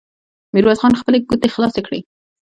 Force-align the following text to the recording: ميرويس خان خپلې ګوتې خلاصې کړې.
ميرويس 0.55 0.79
خان 0.81 0.93
خپلې 0.99 1.17
ګوتې 1.29 1.47
خلاصې 1.55 1.81
کړې. 1.87 1.99